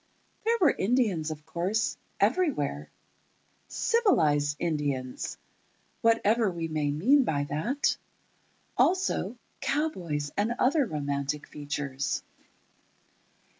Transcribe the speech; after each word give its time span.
There 0.45 0.57
were 0.59 0.71
Indians, 0.71 1.29
of 1.29 1.45
course, 1.45 1.95
everywhere—"civilized 2.19 4.55
Indians," 4.57 5.37
whatever 6.01 6.49
we 6.49 6.67
may 6.67 6.89
mean 6.89 7.23
by 7.23 7.43
that; 7.43 7.97
also, 8.75 9.37
cowboys 9.59 10.31
and 10.35 10.55
other 10.57 10.87
romantic 10.87 11.45
features. 11.45 12.23